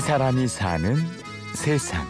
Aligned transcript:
이 0.00 0.02
사람이 0.02 0.48
사는 0.48 0.96
세상. 1.54 2.06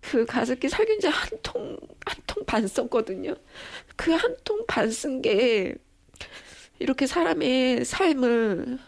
그 0.00 0.26
가습기 0.26 0.68
살균제 0.68 1.08
한 1.08 1.28
통, 1.42 1.78
한 2.04 2.20
통 2.26 2.44
반 2.44 2.66
썼거든요. 2.66 3.34
그 3.96 4.10
한 4.12 4.36
통 4.44 4.66
반 4.66 4.90
쓴 4.90 5.22
게 5.22 5.76
이렇게 6.80 7.06
사람의 7.06 7.84
삶을 7.84 8.78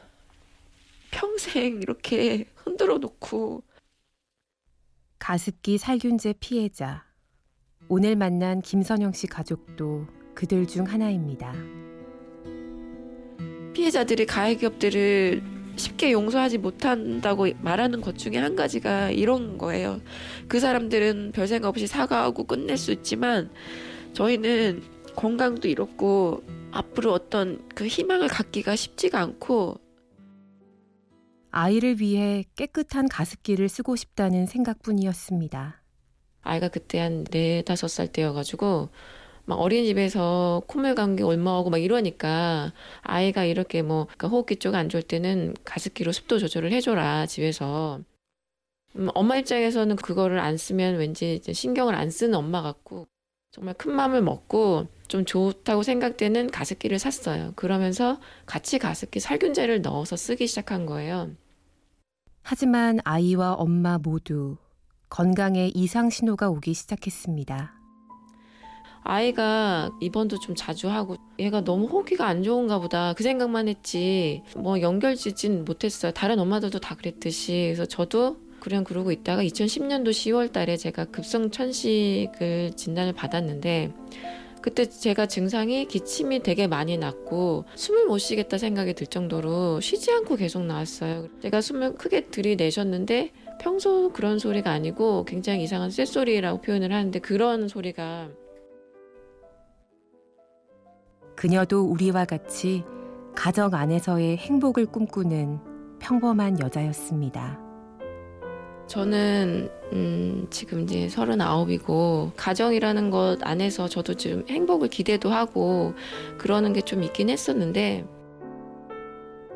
평생 1.13 1.81
이렇게 1.83 2.47
흔들어 2.57 2.99
놓고 2.99 3.63
가습기 5.21 5.79
살균제 5.79 6.35
피해자. 6.41 7.05
오늘 7.89 8.17
만난 8.17 8.61
김선영 8.61 9.13
씨 9.13 9.29
가족도 9.29 10.09
그들 10.35 10.67
중 10.67 10.85
하나입니다. 10.87 11.55
피해자들이 13.73 14.27
가해 14.27 14.55
기업들을 14.55 15.43
쉽게 15.77 16.13
용서하지 16.13 16.59
못한다고 16.59 17.49
말하는 17.63 18.01
것 18.01 18.19
중에 18.19 18.37
한 18.37 18.55
가지가 18.57 19.11
이런 19.11 19.57
거예요. 19.57 20.01
그 20.47 20.61
사람들은 20.61 21.33
별 21.33 21.47
생각 21.47 21.69
없이 21.69 21.87
사과하고 21.87 22.45
끝낼 22.45 22.77
수 22.77 22.93
있지만 22.93 23.51
저희는 24.13 24.83
건강도 25.17 25.69
잃었고 25.69 26.43
앞으로 26.73 27.13
어떤 27.13 27.67
그 27.75 27.87
희망을 27.87 28.29
갖기가 28.29 28.77
쉽지가 28.77 29.21
않고 29.21 29.81
아이를 31.51 32.01
위해 32.01 32.45
깨끗한 32.57 33.09
가습기를 33.09 33.69
쓰고 33.69 33.97
싶다는 33.97 34.47
생각뿐이었습니다. 34.47 35.83
아이가 36.43 36.69
그때 36.69 36.99
한 36.99 37.25
네 37.25 37.63
다섯 37.63 37.89
살 37.89 38.09
때여가지고 38.09 38.89
막 39.45 39.57
어린이집에서 39.57 40.63
콧물 40.67 40.95
감기 40.95 41.23
얼마하고 41.23 41.71
막 41.71 41.79
이러니까 41.79 42.73
아이가 43.03 43.45
이렇게 43.45 43.83
뭐 43.83 44.05
그러니까 44.05 44.29
호흡기 44.29 44.57
쪽 44.57 44.75
안 44.75 44.89
좋을 44.89 45.03
때는 45.03 45.55
가습기로 45.65 46.13
습도 46.13 46.39
조절을 46.39 46.73
해줘라 46.73 47.27
집에서 47.27 48.01
음, 48.97 49.09
엄마 49.15 49.37
입장에서는 49.37 49.97
그거를 49.97 50.39
안 50.39 50.57
쓰면 50.57 50.97
왠지 50.97 51.41
신경을 51.51 51.95
안 51.95 52.11
쓰는 52.11 52.35
엄마 52.35 52.63
같고 52.63 53.07
정말 53.51 53.75
큰 53.75 53.95
마음을 53.95 54.23
먹고 54.23 54.87
좀 55.09 55.27
좋다고 55.27 55.83
생각되는 55.83 56.51
가습기를 56.51 56.99
샀어요. 56.99 57.53
그러면서 57.55 58.19
같이 58.47 58.79
가습기 58.79 59.21
살균제를 59.21 59.83
넣어서 59.83 60.17
쓰기 60.17 60.47
시작한 60.47 60.87
거예요. 60.87 61.31
하지만 62.43 62.99
아이와 63.05 63.55
엄마 63.55 63.99
모두 63.99 64.57
건강에 65.11 65.71
이상 65.75 66.09
신호가 66.09 66.49
오기 66.49 66.73
시작했습니다. 66.73 67.82
아이가 69.05 69.91
입원도 70.01 70.39
좀 70.39 70.55
자주 70.55 70.89
하고 70.89 71.17
얘가 71.39 71.63
너무 71.63 71.87
호기가 71.87 72.27
안 72.27 72.43
좋은가 72.43 72.79
보다 72.79 73.15
그 73.15 73.23
생각만 73.23 73.69
했지 73.69 74.43
뭐 74.57 74.81
연결 74.81 75.17
짓진 75.17 75.65
못했어요. 75.65 76.13
다른 76.13 76.39
엄마들도 76.39 76.79
다 76.79 76.95
그랬듯이 76.95 77.73
그래서 77.75 77.85
저도 77.85 78.37
그냥 78.61 78.85
그러고 78.85 79.11
있다가 79.11 79.43
2010년도 79.43 80.11
10월 80.11 80.53
달에 80.53 80.77
제가 80.77 81.07
급성 81.07 81.51
천식을 81.51 82.73
진단을 82.77 83.13
받았는데 83.13 83.93
그때 84.63 84.89
제가 84.89 85.27
증상이 85.27 85.87
기침이 85.87 86.45
되게 86.45 86.69
많이 86.69 86.97
났고 86.97 87.65
숨을 87.75 88.07
못 88.07 88.19
쉬겠다 88.19 88.59
생각이 88.59 88.95
들 88.95 89.09
정도로 89.09 89.81
쉬지 89.81 90.13
않고 90.13 90.37
계속 90.37 90.65
나왔어요. 90.65 91.27
제가 91.43 91.61
숨을 91.61 91.95
크게 91.95 92.27
들이내셨는데 92.27 93.33
평소 93.61 94.13
그런 94.13 94.39
소리가 94.39 94.71
아니고 94.71 95.25
굉장히 95.25 95.65
이상한 95.65 95.91
쇳소리라고 95.91 96.61
표현을 96.61 96.93
하는데 96.93 97.19
그런 97.19 97.67
소리가 97.67 98.31
그녀도 101.43 101.83
우리와 101.83 102.25
같이 102.25 102.85
가정 103.35 103.75
안에서의 103.75 104.37
행복을 104.37 104.87
꿈꾸는 104.87 105.59
평범한 105.99 106.61
여자였습니다. 106.61 107.59
저는 108.87 109.69
음, 109.93 110.47
지금 110.51 110.83
이제 110.83 111.09
서른아홉이고 111.09 112.35
가정이라는 112.37 113.11
것 113.11 113.39
안에서 113.43 113.89
저도 113.89 114.15
좀 114.15 114.45
행복을 114.49 114.87
기대도 114.87 115.31
하고 115.31 115.95
그러는 116.39 116.73
게 116.73 116.81
좀 116.81 117.03
있긴 117.03 117.29
했었는데 117.29 118.07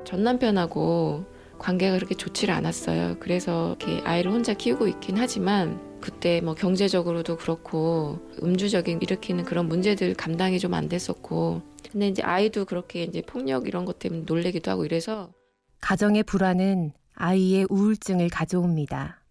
전 0.03 0.25
남편하고 0.25 1.25
관계가 1.59 1.95
그렇게 1.95 2.17
좋지를 2.17 2.53
않았어요. 2.53 3.15
그래서 3.21 3.77
이렇게 3.79 4.01
아이를 4.05 4.33
혼자 4.33 4.55
키우고 4.55 4.89
있긴 4.89 5.19
하지만 5.19 5.81
그때 6.01 6.41
뭐 6.41 6.55
경제적으로도 6.55 7.37
그렇고 7.37 8.19
음주적인 8.43 9.01
일으키는 9.03 9.45
그런 9.45 9.67
문제들 9.69 10.15
감당이 10.15 10.59
좀 10.59 10.75
안 10.75 10.89
됐었고 10.89 11.63
근데 11.91 12.09
이제 12.09 12.23
아이도 12.23 12.65
그렇게 12.65 13.05
이제 13.05 13.23
폭력 13.23 13.67
이런 13.67 13.85
것 13.85 13.99
때문에 13.99 14.25
놀래기도 14.27 14.71
하고 14.71 14.85
이래서 14.85 15.33
가정의 15.81 16.23
불안은 16.25 16.93
아이의 17.15 17.67
우울증을 17.71 18.29
가져옵니다. 18.29 19.23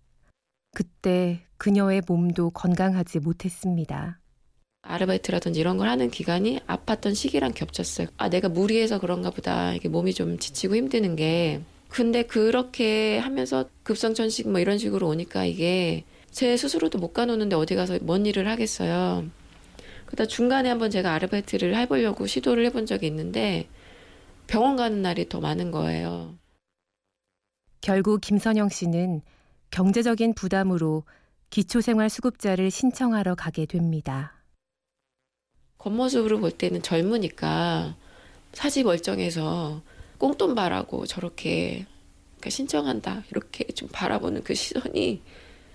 그때 0.73 1.41
그녀의 1.57 2.01
몸도 2.07 2.49
건강하지 2.51 3.19
못했습니다. 3.19 4.19
아르바이트라든지 4.81 5.59
이런 5.59 5.77
걸 5.77 5.87
하는 5.87 6.09
기간이 6.09 6.59
아팠던 6.67 7.15
시기랑 7.15 7.53
겹쳤어요. 7.53 8.07
아, 8.17 8.29
내가 8.29 8.49
무리해서 8.49 8.99
그런가 8.99 9.29
보다. 9.31 9.73
이게 9.73 9.89
몸이 9.89 10.13
좀 10.13 10.37
지치고 10.37 10.75
힘드는 10.75 11.15
게. 11.15 11.61
근데 11.89 12.23
그렇게 12.23 13.17
하면서 13.19 13.65
급성천식 13.83 14.49
뭐 14.49 14.59
이런 14.59 14.77
식으로 14.77 15.07
오니까 15.07 15.45
이게 15.45 16.03
제 16.35 16.57
스스로도 16.57 16.97
못 16.97 17.13
가노는데 17.13 17.55
어디 17.55 17.75
가서 17.75 17.97
뭔 18.01 18.25
일을 18.25 18.45
하겠어요. 18.49 19.25
그러다 20.05 20.25
중간에 20.25 20.67
한번 20.67 20.91
제가 20.91 21.13
아르바이트를 21.13 21.73
해보려고 21.77 22.27
시도를 22.27 22.65
해본 22.65 22.87
적이 22.87 23.07
있는데 23.07 23.69
병원 24.45 24.75
가는 24.75 25.01
날이 25.01 25.29
더 25.29 25.39
많은 25.39 25.71
거예요. 25.71 26.35
결국 27.79 28.19
김선영 28.19 28.67
씨는 28.67 29.21
경제적인 29.71 30.33
부담으로 30.33 31.03
기초생활수급자를 31.51 32.69
신청하러 32.69 33.35
가게 33.35 33.65
됩니다. 33.65 34.33
겉모습으로 35.77 36.41
볼 36.41 36.51
때는 36.51 36.81
젊으니까 36.81 37.95
사지 38.51 38.83
멀쩡해서 38.83 39.81
꽁돈 40.17 40.53
바라고 40.53 41.05
저렇게 41.05 41.85
신청한다 42.45 43.23
이렇게 43.31 43.63
좀 43.67 43.87
바라보는 43.89 44.43
그 44.43 44.53
시선이 44.53 45.21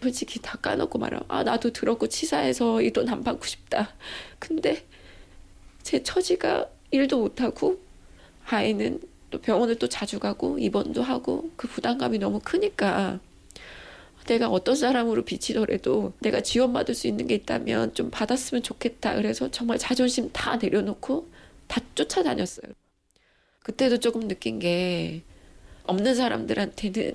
솔직히 0.02 0.40
다 0.40 0.58
까놓고 0.58 0.98
말하면 0.98 1.24
아 1.28 1.42
나도 1.44 1.72
들었고 1.72 2.08
치사해서 2.08 2.82
이 2.82 2.90
돈 2.92 3.08
안 3.08 3.22
받고 3.24 3.44
싶다. 3.46 3.94
근데 4.38 4.86
제 5.82 6.02
처지가 6.02 6.68
일도 6.90 7.18
못하고 7.20 7.80
아이는 8.46 9.00
또 9.30 9.40
병원을 9.40 9.76
또 9.78 9.88
자주 9.88 10.18
가고 10.18 10.58
입원도 10.58 11.02
하고 11.02 11.50
그 11.56 11.68
부담감이 11.68 12.18
너무 12.18 12.40
크니까 12.42 13.20
내가 14.26 14.48
어떤 14.48 14.76
사람으로 14.76 15.24
비치더라도 15.24 16.12
내가 16.20 16.40
지원받을 16.40 16.94
수 16.94 17.06
있는 17.08 17.26
게 17.26 17.34
있다면 17.34 17.94
좀 17.94 18.10
받았으면 18.10 18.62
좋겠다. 18.62 19.14
그래서 19.16 19.50
정말 19.50 19.78
자존심 19.78 20.30
다 20.32 20.56
내려놓고 20.56 21.28
다 21.68 21.80
쫓아다녔어요. 21.94 22.72
그때도 23.62 23.98
조금 23.98 24.28
느낀 24.28 24.58
게 24.58 25.22
없는 25.84 26.14
사람들한테는 26.14 27.14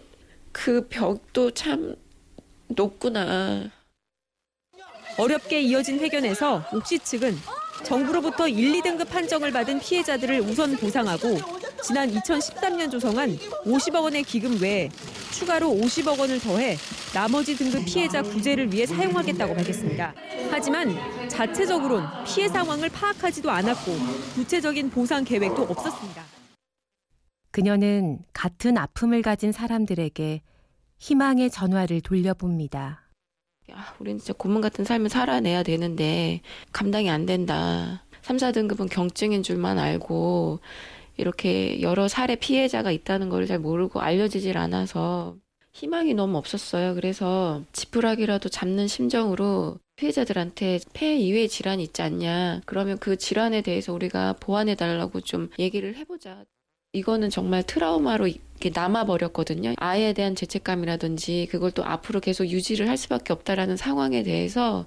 그 0.52 0.88
벽도 0.90 1.52
참 1.52 1.96
높구나. 2.68 3.70
어렵게 5.18 5.62
이어진 5.62 6.00
회견에서 6.00 6.66
옥시 6.74 7.00
측은 7.00 7.38
정부로부터 7.84 8.48
1, 8.48 8.82
2등급 8.82 9.10
판정을 9.10 9.52
받은 9.52 9.80
피해자들을 9.80 10.42
우선 10.42 10.76
보상하고 10.76 11.38
지난 11.84 12.10
2013년 12.12 12.90
조성한 12.90 13.38
50억 13.66 14.04
원의 14.04 14.24
기금 14.24 14.60
외에 14.62 14.90
추가로 15.32 15.70
50억 15.70 16.20
원을 16.20 16.40
더해 16.40 16.78
나머지 17.14 17.56
등급 17.56 17.86
피해자 17.86 18.22
구제를 18.22 18.74
위해 18.74 18.86
사용하겠다고 18.86 19.54
밝혔습니다. 19.54 20.14
하지만 20.50 20.96
자체적으론 21.30 22.04
피해 22.26 22.48
상황을 22.48 22.90
파악하지도 22.90 23.52
않았고 23.52 23.92
구체적인 24.34 24.90
보상 24.90 25.24
계획도 25.24 25.62
없었습니다. 25.64 26.24
그녀는 27.52 28.20
같은 28.34 28.78
아픔을 28.78 29.22
가진 29.22 29.52
사람들에게 29.52 30.42
희망의 31.10 31.52
전화를 31.52 32.02
돌려봅니다. 32.02 33.02
야, 33.72 33.96
우린 34.00 34.18
진짜 34.18 34.34
고문 34.34 34.60
같은 34.60 34.84
삶을 34.86 35.10
살아내야 35.10 35.62
되는데 35.62 36.42
감당이 36.72 37.12
안 37.12 37.28
된다. 37.28 38.04
3, 38.24 38.38
4등급은 38.38 38.90
경증인 38.90 39.44
줄만 39.44 39.78
알고 39.78 40.62
이렇게 41.18 41.80
여러 41.82 42.08
사례 42.08 42.36
피해자가 42.36 42.90
있다는 42.92 43.30
걸 43.30 43.46
잘 43.46 43.60
모르고 43.60 44.02
알려지질 44.02 44.58
않아서 44.58 45.38
희망이 45.74 46.16
너무 46.16 46.38
없었어요. 46.40 46.96
그래서 46.96 47.62
지푸라기라도 47.72 48.50
잡는 48.50 48.88
심정으로 48.88 49.78
피해자들한테 49.98 50.80
폐 50.94 51.16
이외의 51.18 51.50
질환이 51.50 51.84
있지 51.84 52.02
않냐. 52.02 52.62
그러면 52.66 52.98
그 52.98 53.16
질환에 53.16 53.62
대해서 53.62 53.94
우리가 53.94 54.34
보완해 54.40 54.74
달라고 54.74 55.22
좀 55.22 55.52
얘기를 55.60 55.96
해보자. 55.98 56.46
이거는 56.96 57.30
정말 57.30 57.62
트라우마로 57.64 58.28
이렇게 58.28 58.72
남아버렸거든요. 58.74 59.74
아이에 59.78 60.14
대한 60.14 60.36
죄책감이라든지 60.36 61.50
그걸 61.52 61.72
또 61.72 61.84
앞으로 61.84 62.22
계속 62.22 62.46
유지를 62.46 62.88
할 62.88 62.98
수밖에 62.98 63.34
없다라는 63.34 63.76
상황에 63.78 64.24
대해서 64.24 64.86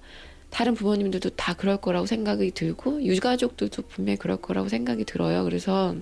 다른 0.50 0.74
부모님들도 0.74 1.30
다 1.30 1.52
그럴 1.52 1.76
거라고 1.76 2.06
생각이 2.06 2.52
들고 2.52 3.02
유가족들도 3.04 3.82
분명히 3.82 4.16
그럴 4.16 4.38
거라고 4.38 4.68
생각이 4.68 5.04
들어요. 5.04 5.44
그래서 5.44 5.94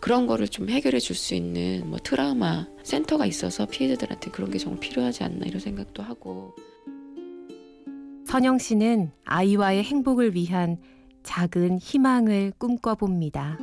그런 0.00 0.26
거를 0.26 0.48
좀 0.48 0.70
해결해 0.70 0.98
줄 0.98 1.14
수 1.14 1.34
있는 1.34 1.82
뭐 1.86 1.98
트라우마 2.02 2.66
센터가 2.82 3.26
있어서 3.26 3.66
피해자들한테 3.66 4.30
그런 4.30 4.50
게 4.50 4.56
정말 4.56 4.80
필요하지 4.80 5.24
않나 5.24 5.44
이런 5.44 5.60
생각도 5.60 6.02
하고 6.02 6.54
선영 8.26 8.56
씨는 8.58 9.10
아이와의 9.24 9.84
행복을 9.84 10.34
위한 10.34 10.78
작은 11.22 11.78
희망을 11.78 12.52
꿈꿔봅니다. 12.56 13.58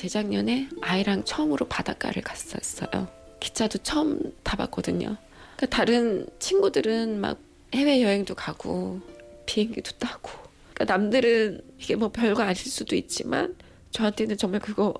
재작년에 0.00 0.70
아이랑 0.80 1.24
처음으로 1.24 1.68
바닷가를 1.68 2.22
갔었어요. 2.22 3.06
기차도 3.38 3.80
처음 3.82 4.32
타봤거든요. 4.42 5.16
그러니까 5.56 5.76
다른 5.76 6.26
친구들은 6.38 7.20
막 7.20 7.38
해외 7.74 8.00
여행도 8.02 8.34
가고 8.34 9.00
비행기도 9.44 9.92
타고. 9.98 10.30
그러니까 10.72 10.96
남들은 10.96 11.60
이게 11.78 11.96
뭐 11.96 12.08
별거 12.08 12.42
아닐 12.42 12.56
수도 12.56 12.96
있지만 12.96 13.54
저한테는 13.90 14.38
정말 14.38 14.60
그거 14.60 14.94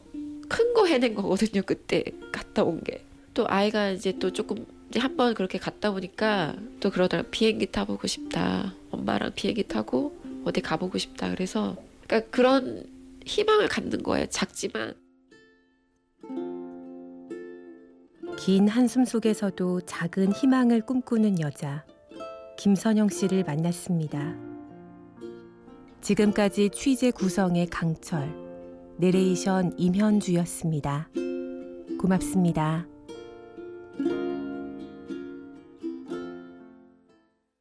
큰 0.50 0.74
거 0.74 0.84
해낸 0.86 1.14
거거든요. 1.14 1.62
그때 1.64 2.04
갔다 2.30 2.62
온 2.62 2.82
게. 2.84 3.02
또 3.32 3.46
아이가 3.48 3.90
이제 3.90 4.12
또 4.18 4.32
조금 4.34 4.66
이제 4.90 5.00
한번 5.00 5.32
그렇게 5.32 5.58
갔다 5.58 5.92
보니까 5.92 6.56
또 6.80 6.90
그러더라 6.90 7.22
비행기 7.30 7.66
타보고 7.66 8.06
싶다. 8.06 8.74
엄마랑 8.90 9.32
비행기 9.34 9.62
타고 9.68 10.14
어디 10.44 10.60
가보고 10.60 10.98
싶다. 10.98 11.30
그래서 11.30 11.76
그러니까 12.06 12.30
그런 12.30 12.84
희망을 13.26 13.68
갖는 13.68 14.02
거예요. 14.02 14.26
작지만 14.26 14.94
긴 18.38 18.68
한숨 18.68 19.04
속에서도 19.04 19.82
작은 19.82 20.32
희망을 20.32 20.80
꿈꾸는 20.86 21.40
여자 21.40 21.84
김선영 22.58 23.08
씨를 23.08 23.44
만났습니다. 23.44 24.34
지금까지 26.00 26.70
취재 26.70 27.10
구성의 27.10 27.66
강철, 27.66 28.34
내레이션 28.98 29.74
임현주였습니다. 29.78 31.10
고맙습니다. 31.98 32.86